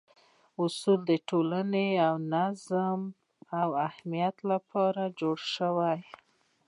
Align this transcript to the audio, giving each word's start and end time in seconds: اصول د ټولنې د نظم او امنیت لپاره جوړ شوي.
اصول 0.63 0.99
د 1.09 1.11
ټولنې 1.29 1.87
د 1.97 2.01
نظم 2.33 2.99
او 3.61 3.69
امنیت 3.89 4.37
لپاره 4.51 5.03
جوړ 5.19 5.37
شوي. 5.55 5.99